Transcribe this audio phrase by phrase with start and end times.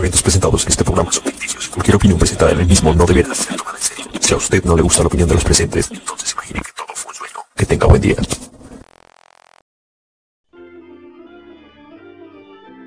[0.00, 1.68] eventos presentados en este programa son ficticios.
[1.68, 4.06] Cualquier opinión presentada en el mismo no deberá ser tomada en serio.
[4.20, 6.88] Si a usted no le gusta la opinión de los presentes, entonces imagine que todo
[6.94, 7.34] fue un sueño.
[7.54, 8.16] Que tenga buen día.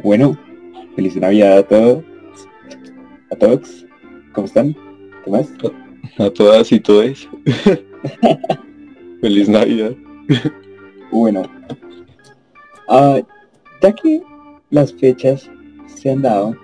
[0.04, 0.38] Bueno,
[0.96, 2.04] feliz Navidad a todos.
[3.32, 3.86] A todos.
[4.34, 4.76] ¿Cómo están?
[5.24, 5.48] ¿Qué más?
[6.18, 7.30] A todas y todos.
[9.22, 9.96] Feliz Navidad.
[11.12, 11.44] Bueno.
[12.90, 13.22] ah,
[13.82, 14.22] ya que
[14.72, 15.50] las fechas
[15.86, 16.56] se han dado,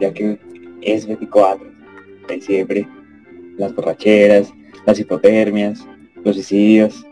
[0.00, 0.38] ya que
[0.82, 1.66] es 24,
[2.28, 2.88] diciembre,
[3.56, 4.52] las borracheras,
[4.86, 5.86] las hipotermias,
[6.24, 7.04] los suicidios,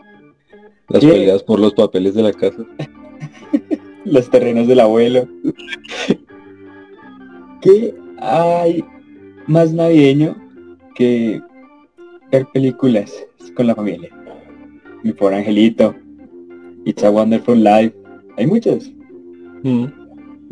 [0.89, 1.07] Las ¿Qué?
[1.07, 2.63] peleas por los papeles de la casa.
[4.05, 5.27] los terrenos del abuelo.
[7.61, 8.83] ¿Qué hay
[9.47, 10.35] más navideño
[10.93, 11.41] que
[12.31, 13.11] ver películas
[13.55, 14.09] con la familia?
[15.03, 15.95] Mi pobre angelito,
[16.85, 17.95] It's a Wonderful Life.
[18.37, 18.91] Hay muchos.
[19.63, 19.85] Mm.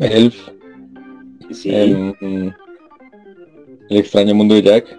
[0.00, 0.48] Elf.
[1.50, 2.54] Sí, el
[3.90, 4.98] extraño mundo de Jack.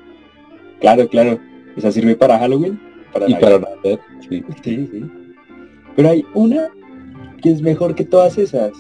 [0.80, 1.40] claro, claro.
[1.76, 2.80] Esa sirve para Halloween,
[3.12, 3.62] para Y Navidad.
[3.62, 4.44] para Navidad, sí.
[4.64, 5.04] Sí, sí.
[5.96, 6.68] Pero hay una
[7.42, 8.72] que es mejor que todas esas.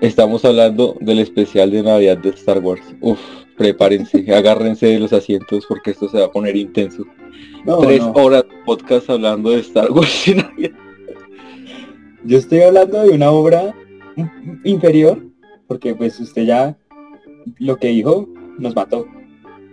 [0.00, 2.82] Estamos hablando del especial de Navidad de Star Wars.
[3.00, 3.18] Uf,
[3.56, 7.04] prepárense, agárrense de los asientos porque esto se va a poner intenso.
[7.64, 8.12] No, Tres no.
[8.12, 10.70] horas de podcast hablando de Star Wars y Navidad.
[12.24, 13.74] Yo estoy hablando de una obra
[14.64, 15.22] inferior,
[15.74, 16.78] porque pues usted ya
[17.58, 19.08] lo que dijo nos mató.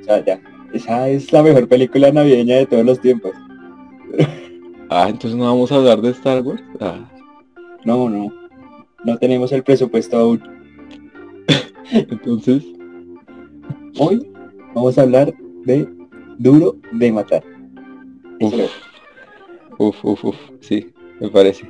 [0.02, 0.42] O sea, ya.
[0.74, 3.32] Esa es la mejor película navideña de todos los tiempos.
[4.94, 6.62] Ah, entonces no vamos a hablar de Star Wars.
[6.82, 7.10] Ah,
[7.86, 8.30] No, no.
[9.06, 10.42] No tenemos el presupuesto aún.
[11.94, 12.66] entonces,
[13.98, 14.30] Hoy
[14.76, 15.88] vamos a hablar de
[16.40, 17.42] Duro de Matar.
[18.42, 18.54] uf,
[19.78, 21.70] uf, uf, uf, sí, me parece.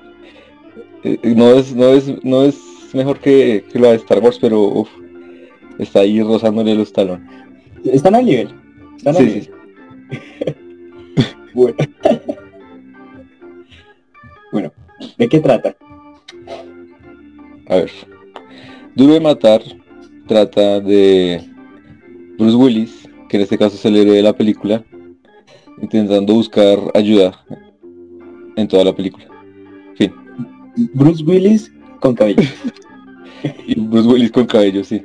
[1.04, 4.38] Eh, eh, No es, no es, no es mejor que, que la de Star Wars,
[4.40, 4.90] pero uf,
[5.80, 7.30] está ahí rozándole los talones.
[7.86, 8.50] Están al nivel.
[8.98, 9.44] Están al Sí, nivel.
[9.44, 10.54] sí,
[11.54, 11.76] Bueno.
[14.52, 14.72] bueno,
[15.18, 15.76] ¿de qué trata?
[17.68, 17.92] A ver.
[18.96, 19.62] Duro de matar
[20.28, 21.42] trata de
[22.38, 24.84] Bruce Willis, que en este caso es el héroe de la película,
[25.82, 27.44] intentando buscar ayuda
[28.56, 29.26] en toda la película.
[29.96, 30.14] Fin.
[30.94, 31.72] Bruce Willis
[32.02, 32.44] con cabello.
[33.66, 35.02] Y Bruce Willis con cabello, sí.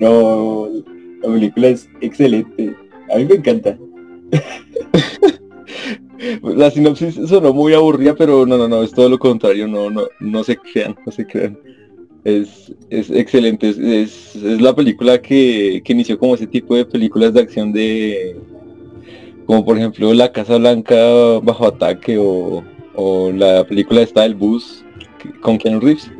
[0.00, 0.68] No,
[1.22, 2.74] la película es excelente.
[3.12, 3.78] A mí me encanta.
[6.42, 10.02] La sinopsis sonó muy aburrida, pero no, no, no, es todo lo contrario, no, no,
[10.20, 11.58] no se crean, no se crean.
[12.24, 16.84] Es, es excelente, es, es, es la película que, que inició como ese tipo de
[16.84, 18.36] películas de acción de,
[19.46, 20.94] como por ejemplo La Casa Blanca
[21.42, 22.62] bajo ataque o,
[23.02, 24.84] o la película esta del bus
[25.40, 26.10] con Keanu Reeves.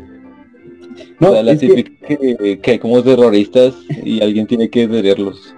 [1.21, 3.75] No, O sea, la que típica que, que hay como terroristas
[4.05, 5.55] y alguien tiene que detenerlos.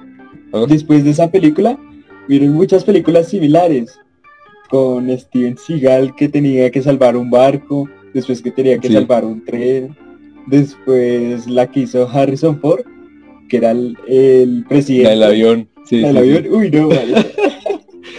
[0.53, 0.67] ¿no?
[0.67, 1.79] después de esa película,
[2.29, 3.99] vieron muchas películas similares.
[4.69, 8.95] Con Steven Seagal que tenía que salvar un barco, después que tenía que Sí.
[8.95, 9.95] salvar un tren,
[10.47, 12.81] después la que hizo Harrison Ford,
[13.51, 15.11] que era el, el La presidente.
[15.11, 15.69] del avión.
[15.85, 16.37] Sí, La del sí, sí.
[16.39, 16.55] avión.
[16.55, 17.27] Uy, no, marica.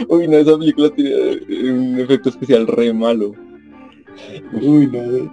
[0.07, 3.33] Uy, no, esa película tiene eh, un efecto especial re malo.
[4.61, 5.31] Uy, no.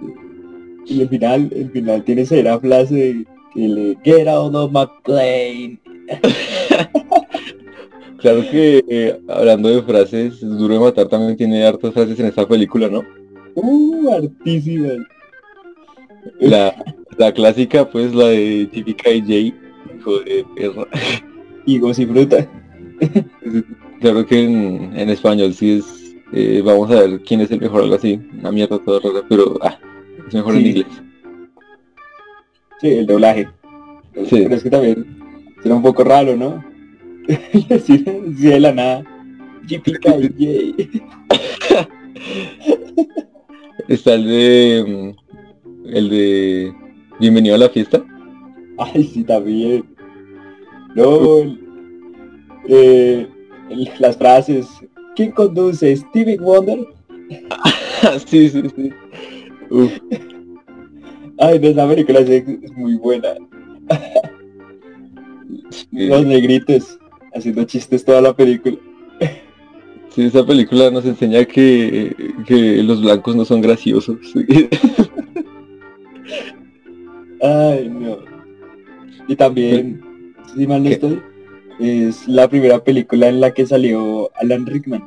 [0.85, 4.85] Y el final, el final tiene esa frase de que le get out of my
[5.03, 5.79] plane.
[8.21, 12.47] Claro que eh, hablando de frases, Duro de Matar también tiene hartas frases en esta
[12.47, 13.03] película, ¿no?
[13.55, 14.99] Uh, hartísimas.
[16.39, 16.75] La,
[17.17, 19.53] la clásica, pues, la de típica de Jay,
[19.97, 20.87] hijo de perra.
[21.65, 22.47] Higos y fruta.
[24.01, 27.83] Claro que en, en español sí es, eh, vamos a ver quién es el mejor,
[27.83, 29.77] algo así, una mierda toda rara, pero ah,
[30.27, 30.67] es mejor en Sí.
[30.69, 30.87] inglés.
[32.81, 33.47] Sí, el doblaje.
[34.25, 34.39] Sí.
[34.43, 35.05] Pero es que también
[35.63, 36.63] era un poco raro, ¿no?
[37.27, 38.03] Decir así
[38.43, 39.03] de la nada.
[43.87, 45.11] Está el de, mm,
[45.95, 46.73] el de
[47.19, 48.03] Bienvenido a la fiesta.
[48.79, 49.85] Ay, sí, también.
[50.95, 51.55] No,
[52.67, 53.27] eh,
[53.99, 54.67] las frases.
[55.15, 55.95] ¿Quién conduce?
[55.95, 56.85] ¿Stevie Wonder?
[58.25, 58.91] sí, sí, sí.
[59.69, 59.91] Uf.
[61.39, 63.29] Ay, no, esa película es, muy buena.
[65.69, 66.07] Sí.
[66.07, 66.99] Los negritos
[67.33, 68.77] haciendo chistes toda la película.
[70.09, 72.13] Sí, esa película nos enseña que,
[72.45, 74.17] que los blancos no son graciosos.
[77.41, 78.17] Ay, no.
[79.27, 80.01] Y también,
[80.53, 80.95] si mal no ¿Qué?
[80.95, 81.21] estoy,
[81.81, 85.03] es la primera película en la que salió Alan Rickman.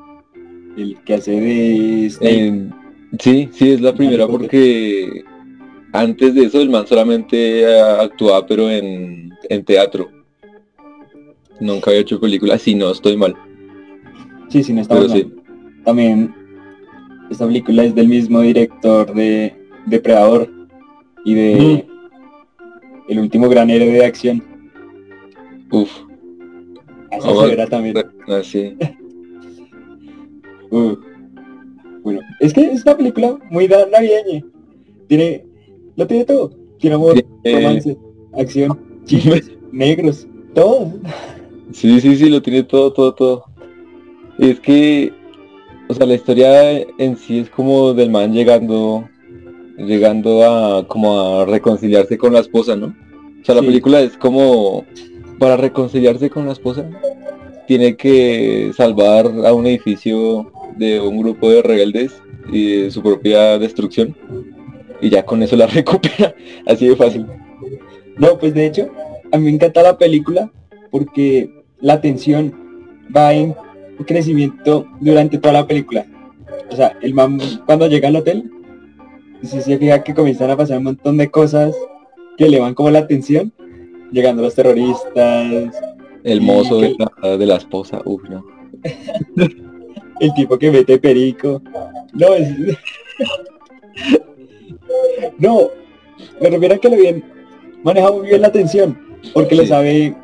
[0.76, 2.46] El que hace de Snake.
[2.46, 2.74] En-
[3.20, 5.22] sí, sí, es la primera porque
[5.92, 10.10] antes de eso el man solamente eh, actuaba pero en, en teatro.
[11.60, 13.36] Nunca había hecho películas, si no estoy mal.
[14.48, 15.16] Sí, sí, no está Pero mal.
[15.18, 15.32] sí.
[15.84, 16.34] También
[17.30, 19.54] esta película es del mismo director de
[19.86, 20.50] Depredador
[21.24, 21.86] y de
[23.08, 24.42] El último gran héroe de acción.
[25.70, 25.90] Uf,
[27.18, 27.96] Esa Ah, se también.
[28.28, 28.76] así.
[30.70, 30.96] Uh.
[32.02, 34.44] Bueno, es que es una película muy navideña.
[35.06, 35.44] Tiene,
[35.94, 36.50] lo tiene todo.
[36.78, 37.96] Tiene amor, romance,
[38.36, 40.92] acción, chistes, negros, todo.
[41.72, 43.44] Sí, sí, sí, lo tiene todo, todo, todo.
[44.38, 45.12] Es que,
[45.88, 49.08] o sea, la historia en sí es como del man llegando,
[49.78, 52.86] llegando a, como a reconciliarse con la esposa, ¿no?
[53.40, 53.66] O sea, la Sí.
[53.68, 54.84] película es como,
[55.38, 56.88] para reconciliarse con la esposa,
[57.66, 62.20] tiene que salvar a un edificio de un grupo de rebeldes
[62.50, 64.16] y de su propia destrucción.
[65.00, 66.34] Y ya con eso la recupera,
[66.66, 67.26] así de fácil.
[68.16, 68.90] No, pues de hecho,
[69.32, 70.50] a mí me encanta la película
[70.90, 71.50] porque
[71.80, 72.54] la tensión
[73.14, 73.54] va en
[74.06, 76.06] crecimiento durante toda la película.
[76.70, 78.50] O sea, el man cuando llega al hotel,
[79.42, 81.74] se fija que comienzan a pasar un montón de cosas
[82.36, 83.52] que le van como la tensión,
[84.14, 85.74] llegando los terroristas,
[86.22, 88.44] El mozo de la, de la esposa, uff, no.
[90.20, 91.60] el tipo que mete perico.
[92.12, 92.48] No, es...
[95.38, 95.68] no,
[96.40, 97.24] me refiero a que lo bien
[97.82, 98.98] maneja muy bien la tensión,
[99.34, 99.68] porque lo Sí.
[99.68, 100.16] sabe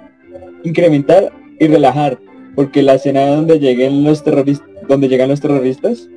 [0.64, 2.18] incrementar y relajar,
[2.54, 6.08] porque la escena donde lleguen los terroristas, donde llegan los terroristas,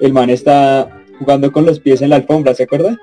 [0.00, 0.88] el man está
[1.18, 2.98] jugando con los pies en la alfombra, ¿se acuerda?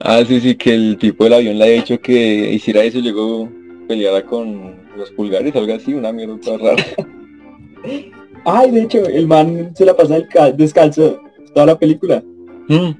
[0.00, 3.02] Ah, sí, sí, que el tipo del avión le ha dicho que hiciera eso y
[3.02, 3.48] luego
[3.88, 6.84] peleara con los pulgares, algo así, una mierda toda rara.
[8.44, 11.18] Ay, de hecho, el man se la pasa desca- descalzo
[11.54, 12.22] toda la película.
[12.68, 12.90] Mm.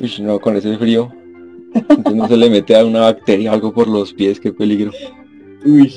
[0.00, 1.10] Uy, no, con ese frío.
[1.74, 4.92] Entonces no se le mete a una bacteria o algo por los pies, qué peligro.
[5.64, 5.92] Uy.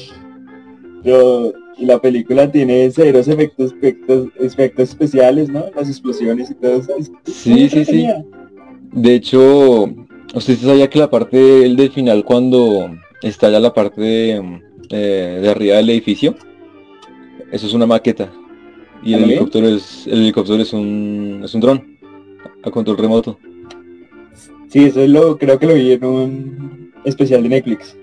[1.06, 5.66] Yo, y la película tiene ceros efectos, efectos, efectos especiales, ¿no?
[5.74, 6.98] Las explosiones y todo eso.
[6.98, 8.08] Es- es Sí, sí, sí.
[8.92, 9.86] De hecho,
[10.34, 12.90] ¿usted sabía que la parte del, del final cuando
[13.22, 16.36] estalla la parte de, eh, de arriba del edificio?
[17.52, 18.32] Eso es una maqueta.
[19.04, 21.98] Y el helicóptero es, el helicóptero es un, es un dron
[22.64, 23.40] a control remoto.
[24.70, 27.96] Sí, eso es lo, creo que lo vi en un especial de Netflix.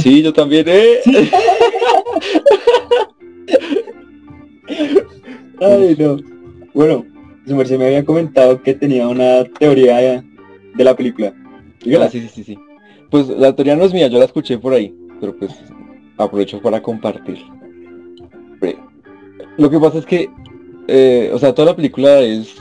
[0.00, 0.98] Sí, yo también, ¿eh?
[5.60, 6.18] Ay, no.
[6.74, 7.04] Bueno,
[7.50, 11.34] su merced me había comentado que tenía una teoría de, la película.
[11.84, 12.04] Dígala.
[12.04, 12.58] Ah, sí, sí, sí, sí.
[13.10, 15.50] Pues la teoría no es mía, yo la escuché por ahí, pero pues
[16.16, 17.38] aprovecho para compartir.
[19.56, 20.30] Lo que pasa es que,
[20.86, 22.54] eh, o sea, toda la película es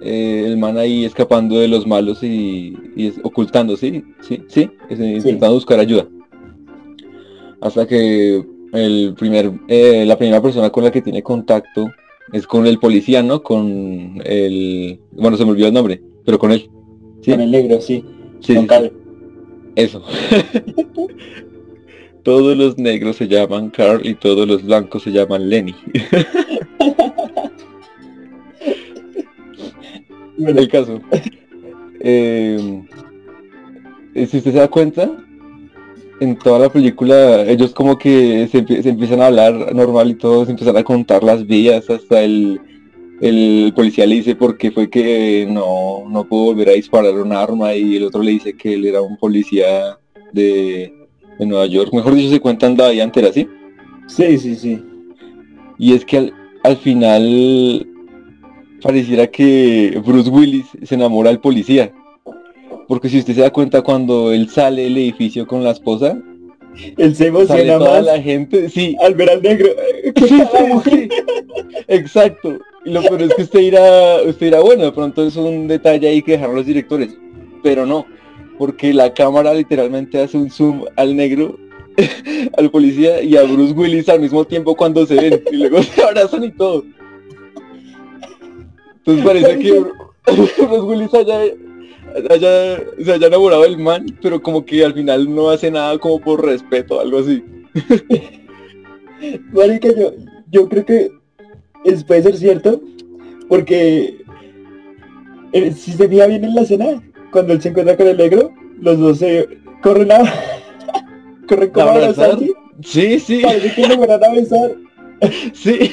[0.00, 4.02] eh, el man ahí escapando de los malos y, y es- ocultando, ¿sí?
[4.22, 6.08] Sí, sí, es, eh, intentando buscar ayuda.
[7.60, 11.90] Hasta que el primer, eh, la primera persona con la que tiene contacto
[12.32, 13.42] es con el policía, ¿no?
[13.42, 16.70] Con el, bueno, se me olvidó el nombre, pero con él.
[17.22, 17.30] ¿sí?
[17.30, 18.04] Con el negro, sí.
[18.40, 18.66] Sí, con.
[18.66, 18.92] Carl.
[19.76, 20.02] Eso.
[22.22, 25.74] todos los negros se llaman Carl y todos los blancos se llaman Lenny.
[30.38, 31.00] Bueno, El caso.
[31.98, 32.84] Eh,
[34.14, 35.10] si usted se da cuenta,
[36.20, 40.46] en toda la película ellos como que se, se empiezan a hablar normal y todos
[40.46, 42.60] se empiezan a contar las vías hasta el,
[43.20, 47.32] el policía le dice por qué fue que no, no pudo volver a disparar un
[47.32, 49.98] arma y el otro le dice que él era un policía
[50.32, 50.92] de,
[51.38, 51.92] de Nueva York.
[51.92, 53.48] Mejor dicho, se cuentan la vida entera, ¿sí?
[54.06, 54.82] sí, sí, sí.
[55.78, 56.34] Y es que al,
[56.64, 57.86] al final
[58.82, 61.92] pareciera que Bruce Willis se enamora del policía.
[62.88, 66.18] Porque si usted se da cuenta cuando él sale del edificio con la esposa,
[66.96, 69.68] Él se emociona toda más la gente, sí, al ver al negro.
[70.16, 71.08] sí, sí, sí,
[71.86, 72.58] exacto.
[72.84, 76.08] Y lo peor es que usted dirá, usted dirá, bueno, de pronto es un detalle
[76.08, 77.14] ahí que dejaron los directores,
[77.62, 78.06] pero no,
[78.56, 81.58] porque la cámara literalmente hace un zoom al negro,
[82.56, 86.02] al policía y a Bruce Willis al mismo tiempo cuando se ven y luego se
[86.02, 86.84] abrazan y todo.
[88.96, 89.84] Entonces parece que
[90.26, 91.40] Bruce Willis haya,
[92.30, 96.20] haya- se haya enamorado del man, pero como que al final no hace nada como
[96.20, 97.42] por respeto algo así.
[99.52, 100.12] Marica, yo,
[100.50, 101.10] yo creo que
[101.84, 102.80] es, puede ser cierto,
[103.48, 104.18] porque
[105.52, 108.52] eh, si se fija bien en la escena, cuando él se encuentra con el negro,
[108.80, 109.48] los dos se
[109.82, 110.18] corren a
[111.48, 112.24] corren como a Abrazar.
[112.32, 113.40] abrazarse, Sí, sí.
[113.42, 114.76] parece que fueran a besar.
[115.52, 115.90] Sí.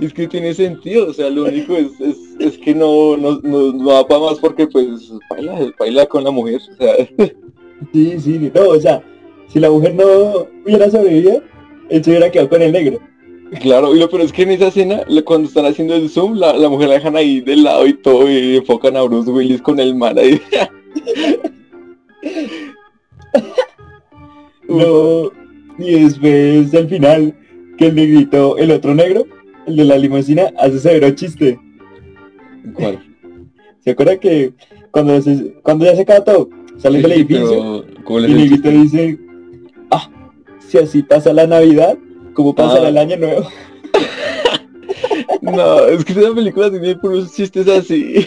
[0.00, 3.72] Es que tiene sentido, o sea, lo único es, es, es que no, no, no,
[3.72, 6.60] no da para más porque pues baila, baila con la mujer.
[6.72, 6.94] O sea,
[7.92, 9.02] Sí, sí, no, o sea,
[9.48, 11.42] si la mujer no hubiera sobrevivido,
[11.88, 13.00] él se hubiera quedado con el negro.
[13.60, 16.56] claro, y lo peor es que en esa escena, cuando están haciendo el zoom, la,
[16.56, 19.80] la mujer la dejan ahí del lado y todo, y enfocan a Bruce Willis con
[19.80, 20.40] el man ahí.
[24.68, 25.30] No,
[25.78, 27.34] y después al final,
[27.76, 29.26] que el negrito, el otro negro,
[29.66, 31.58] el de la limusina, hace severo chiste.
[32.74, 32.98] ¿Cuál?
[33.80, 34.52] ¿Se acuerda que
[34.90, 38.68] cuando, se- cuando ya se acaba todo, salen del Sí, edificio pero, ¿cómo y negrito
[38.70, 39.18] dice,
[39.90, 40.08] ah,
[40.60, 41.96] si así pasa la Navidad,
[42.34, 42.88] ¿cómo pasará Ah.
[42.90, 43.46] el año nuevo?
[45.42, 48.24] No, es que esa película tiene puros chistes así.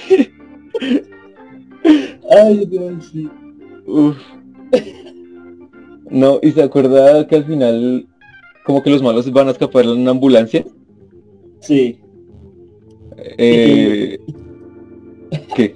[2.30, 3.30] Ay, no, sí.
[3.86, 4.18] Uf.
[6.10, 8.08] No, y se acuerda que al final
[8.66, 10.66] como que los malos van a escapar en una ambulancia.
[11.62, 12.00] Sí,
[13.38, 14.20] Eh,
[15.56, 15.76] ¿Qué?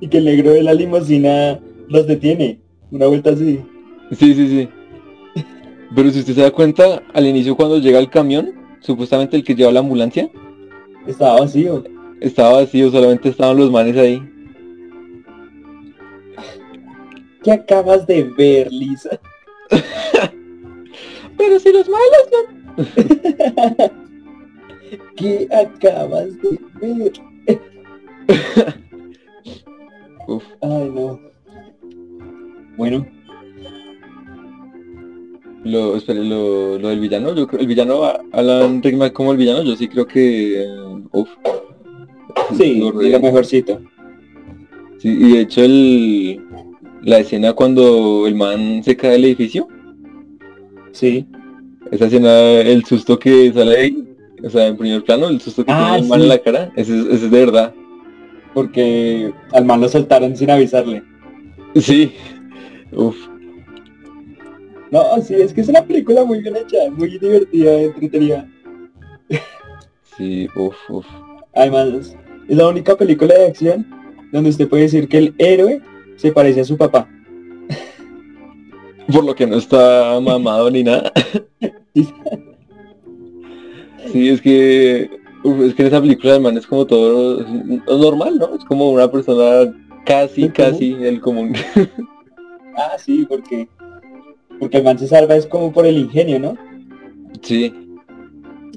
[0.00, 3.60] y que el negro de la limusina los detiene, una vuelta así.
[4.12, 4.68] Sí, sí, sí.
[5.94, 9.54] Pero si usted se da cuenta, al inicio cuando llega el camión, supuestamente el que
[9.54, 10.28] lleva la ambulancia,
[11.06, 11.84] Estaba vacío.
[12.20, 14.22] estaba vacío, solamente estaban los manes ahí.
[17.42, 19.20] ¿Qué acabas de ver, Lisa?
[21.36, 22.28] Pero si los malos
[25.22, 27.12] ¿Qué acabas de ver?
[30.26, 31.20] Uf, Ay, no.
[32.76, 33.06] Bueno,
[35.62, 39.38] lo, espere, lo, lo del villano, yo creo, el villano, a- Alan Rickman como el
[39.38, 40.66] villano, yo sí creo que,
[41.12, 41.28] uf.
[42.56, 43.80] sí, lo re- mejorcito.
[44.98, 46.40] Sí, y de hecho el,
[47.02, 49.68] la escena cuando el man se cae del edificio,
[50.92, 51.26] Sí.
[51.92, 54.08] esa escena, el susto que sale ahí,
[54.44, 56.22] o sea, en primer plano, el susto que Ah, tiene el man sí.
[56.24, 57.74] en la cara, ese, es- ese es de verdad.
[58.54, 61.02] Porque al man lo soltaron sin avisarle.
[61.76, 62.12] Sí.
[62.92, 63.16] Uf.
[64.90, 68.46] No, sí, es que es una película muy bien hecha, muy divertida, entretenida.
[70.18, 71.06] Sí, uf, uf.
[71.54, 72.14] Además,
[72.48, 73.86] es la única película de acción
[74.32, 75.80] donde usted puede decir que el héroe
[76.16, 77.08] se parece a su papá.
[79.10, 81.10] Por lo que no está mamado ni nada.
[84.10, 85.10] Sí, es que,
[85.44, 88.54] uf, es que en esa película el man es como todo es normal, ¿no?
[88.54, 89.72] Es como una persona
[90.04, 90.52] casi, común.
[90.52, 91.52] casi el común.
[92.74, 93.68] Ah, sí, porque
[94.58, 96.56] porque el man se salva es como por el ingenio, ¿no?
[97.42, 97.74] Sí.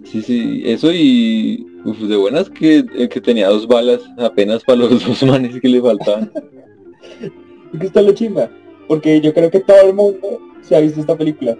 [0.03, 4.79] Sí, sí, eso y uf, de buenas que, eh, que tenía dos balas apenas para
[4.79, 6.31] los dos manes que le faltaban.
[7.73, 8.49] Es que está lo chimba,
[8.87, 11.57] porque yo creo que todo el mundo se ha visto esta película.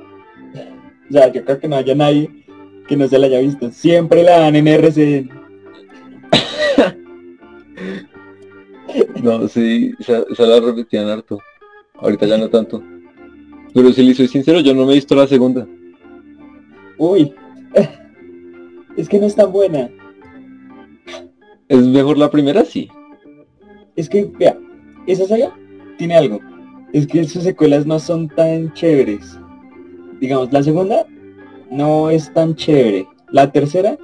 [1.10, 2.44] O sea, yo creo que no haya nadie
[2.87, 3.71] que no se la haya visto.
[3.71, 5.29] Siempre la dan en RCN.
[9.21, 11.39] No, sí, esa, esa la repetían harto.
[11.95, 12.81] Ahorita ya no tanto.
[13.73, 15.67] Pero si le soy sincero, yo no me he visto la segunda.
[16.97, 17.33] Uy,
[18.97, 19.89] es que no es tan buena.
[21.67, 22.63] ¿Es mejor la primera?
[22.63, 22.87] Sí.
[23.95, 24.57] Es que, vea,
[25.07, 25.53] esa saga
[25.97, 26.39] tiene algo.
[26.93, 29.37] Es que sus secuelas no son tan chéveres.
[30.21, 31.05] Digamos, la segunda
[31.72, 33.07] no es tan chévere.
[33.31, 33.98] La tercera,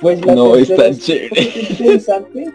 [0.00, 1.50] pues la No es tercera tan un chévere.
[1.70, 2.50] interesante.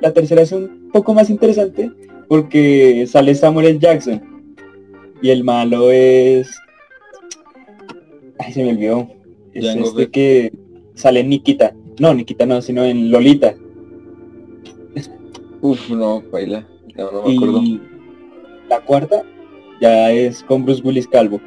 [0.00, 1.90] La tercera es un poco más interesante
[2.28, 3.78] porque sale Samuel L.
[3.78, 4.22] Jackson.
[5.20, 6.48] Y el malo es...
[8.38, 9.08] Ay, se me olvidó.
[9.52, 10.10] Es Jango este Fett.
[10.12, 10.52] que
[10.94, 11.74] sale en Nikita.
[11.98, 13.54] No, Nikita no, sino en Lolita.
[15.60, 16.64] Uf, no, baila.
[16.96, 17.62] No, no me acuerdo.
[17.62, 17.80] Y
[18.68, 19.22] la cuarta
[19.80, 21.40] ya es con Bruce Willis calvo.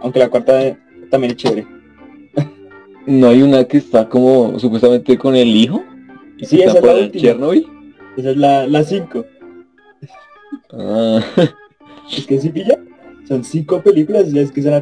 [0.00, 0.78] Aunque la cuarta
[1.12, 1.66] también es chévere.
[3.06, 5.84] No hay una que está como supuestamente con el hijo.
[6.38, 7.22] Y sí, esa es la última.
[7.22, 7.66] Chernobyl.
[8.16, 9.24] Esa es la, la cinco.
[10.72, 11.20] Ah,
[12.16, 12.78] Es que sí pilla.
[13.28, 14.74] Son cinco películas y es que son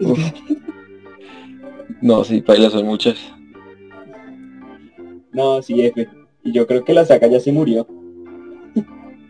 [0.00, 0.32] Uf.
[0.32, 0.56] que-
[2.00, 3.16] no, sí, baila son muchas.
[5.32, 6.08] No, sí, F.
[6.44, 7.86] Y yo creo que la saga ya se murió.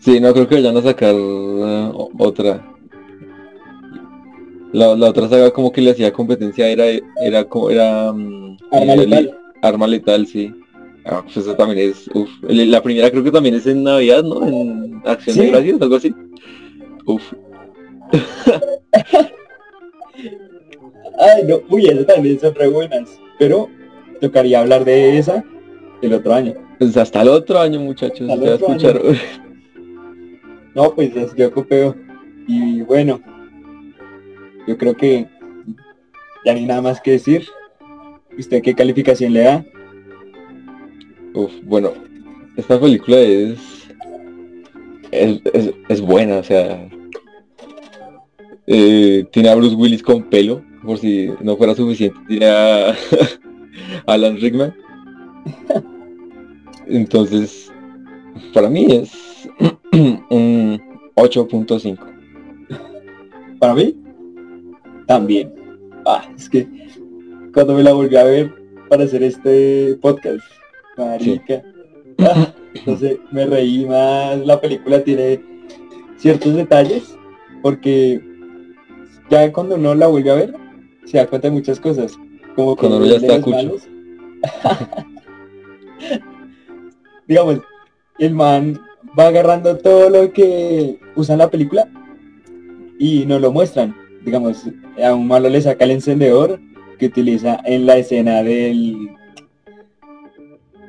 [0.01, 2.75] Sí, no creo que vayan a sacar eh, otra.
[4.73, 6.85] La, la otra saga como que le hacía competencia era
[7.23, 9.39] era como era mm, Arma letal.
[9.63, 10.53] Arma letal, sí.
[11.07, 12.29] Ah, pues eso también es, uf.
[12.43, 14.47] La primera creo que también es en Navidad, ¿no?
[14.47, 15.51] En Acción de.
[15.51, 16.15] Gracias, algo así.
[17.07, 17.23] Uf.
[21.21, 23.09] Ay, no, uy, esas también son re buenas.
[23.39, 23.69] Pero
[24.21, 25.43] tocaría hablar de esa
[26.03, 26.55] el otro año.
[26.79, 28.29] Pues hasta el otro año, muchachos.
[28.31, 28.77] Hasta el Ya otro año.
[28.77, 29.17] escucharon.
[30.75, 31.97] No, pues es- yo copio.
[32.47, 33.21] Y bueno,
[34.69, 35.27] yo creo que
[36.45, 37.49] ya ni nada más que decir.
[38.39, 39.65] ¿Usted qué calificación le da?
[41.35, 41.93] Uf, bueno,
[42.57, 43.59] esta película es,
[45.11, 46.89] es, es, es buena, o sea,
[48.67, 52.95] eh, tiene a Bruce Willis con pelo, por si no fuera suficiente, tiene a
[54.07, 54.75] Alan Rickman.
[56.87, 57.73] Entonces,
[58.53, 59.11] para mí es
[60.31, 60.81] un
[61.17, 61.99] 8.5.
[63.59, 63.98] Para mí,
[65.09, 65.53] también.
[66.07, 66.69] Ah, es que
[67.53, 68.55] cuando me la volví a ver
[68.89, 70.45] para hacer este podcast,
[70.97, 71.63] marica,
[72.19, 75.43] ah, entonces me reí más, la película tiene
[76.19, 77.17] ciertos detalles,
[77.63, 78.23] porque
[79.31, 80.55] ya cuando uno la vuelve a ver,
[81.05, 82.17] se da cuenta de muchas cosas.
[82.55, 83.77] Como Cuando uno ya está cucho.
[87.27, 87.61] Digamos,
[88.19, 88.81] el man
[89.19, 91.89] va agarrando todo lo que usa en la película
[92.99, 94.08] y nos lo muestran.
[94.29, 94.63] Digamos,
[95.03, 96.61] a un malo le saca el encendedor
[96.99, 99.09] que utiliza en la escena del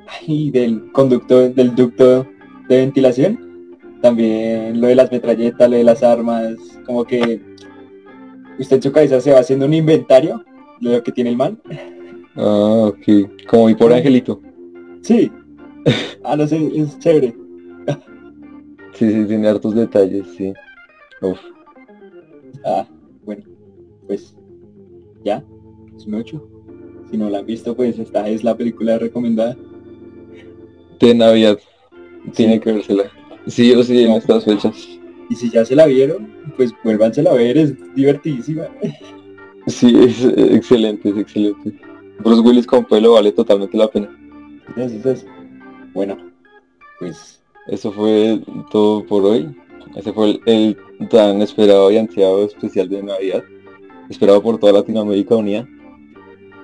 [0.08, 2.27] ay, del conducto del ducto
[2.67, 3.77] de ventilación.
[4.01, 7.39] También lo de las metralletas, lo de las armas, como que
[8.60, 10.43] usted en su cabeza se va haciendo un inventario
[10.81, 11.62] de lo que tiene el man.
[12.36, 13.48] Ah, ok.
[13.48, 14.41] Como mi pobre angelito.
[15.01, 15.31] Sí.
[16.25, 17.34] Ah, no sé, es chévere.
[18.96, 20.51] Sí, sí, tiene hartos detalles, sí.
[21.22, 21.39] Uf.
[22.65, 22.86] Ah,
[23.26, 23.44] bueno,
[24.08, 24.36] pues
[25.24, 25.44] ya,
[25.96, 26.50] es un 8.
[27.12, 29.58] Si no la han visto, pues esta es la película recomendada.
[31.00, 31.58] De Navidad.
[32.34, 32.60] Tiene Sí.
[32.60, 33.04] que vérsela.
[33.48, 35.00] Sí o sí en estas fechas.
[35.30, 38.68] Y si ya se la vieron, pues vuélvansela a ver, es divertidísima.
[39.68, 41.74] Sí, es excelente, es excelente.
[42.20, 44.10] Bruce Willis con pelo vale totalmente la pena.
[44.76, 45.26] Entonces,
[45.94, 46.18] bueno,
[47.00, 47.36] pues
[47.68, 49.48] Eso fue todo por hoy.
[49.95, 50.77] Ese fue el,
[51.09, 53.43] tan esperado y ansiado especial de Navidad.
[54.09, 55.67] Esperado por toda Latinoamérica unida.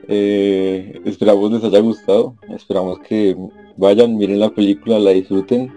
[0.08, 2.36] Eh, esperamos les haya gustado.
[2.50, 3.36] Esperamos que
[3.78, 5.72] vayan, miren la película, la disfruten.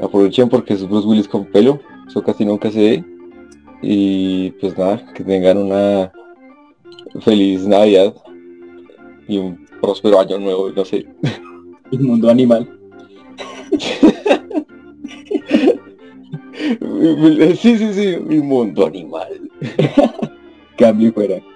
[0.00, 1.80] Aprovechen porque es Bruce Willis con pelo.
[2.08, 3.04] Eso casi nunca se ve.
[3.82, 6.12] Y pues nada, que tengan una
[7.20, 8.14] feliz Navidad
[9.28, 11.06] y un próspero año nuevo, no sé.
[11.92, 12.68] el mundo animal.
[17.58, 19.50] Sí, sí, sí, mi mundo animal.
[20.78, 21.51] Cambio y fuera.